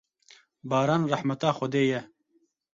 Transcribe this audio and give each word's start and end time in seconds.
Baran 0.69 1.05
rehmeta 1.11 1.49
Xwedê 1.57 1.83
ye. 1.91 2.01